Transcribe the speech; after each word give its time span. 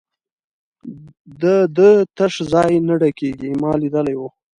د 1.41 1.43
ده 1.77 1.89
تش 2.17 2.33
ځای 2.53 2.71
نه 2.87 2.95
ډکېږي، 3.01 3.51
ما 3.61 3.71
لیدلی 3.81 4.15
وو. 4.17 4.29